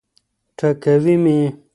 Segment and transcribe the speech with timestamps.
[0.57, 1.39] ټکوي مي.